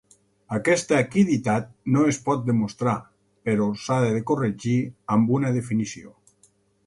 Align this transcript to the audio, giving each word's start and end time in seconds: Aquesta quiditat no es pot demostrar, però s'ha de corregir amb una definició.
Aquesta 0.55 1.01
quiditat 1.15 1.67
no 1.97 2.05
es 2.13 2.19
pot 2.29 2.41
demostrar, 2.47 2.95
però 3.49 3.67
s'ha 3.83 3.99
de 4.17 4.25
corregir 4.31 4.75
amb 5.17 5.35
una 5.39 5.53
definició. 5.61 6.17